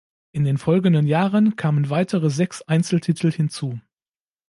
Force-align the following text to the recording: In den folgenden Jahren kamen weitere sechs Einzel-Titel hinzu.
In 0.31 0.45
den 0.45 0.57
folgenden 0.57 1.05
Jahren 1.05 1.55
kamen 1.57 1.91
weitere 1.91 2.31
sechs 2.31 2.63
Einzel-Titel 2.63 3.29
hinzu. 3.31 3.79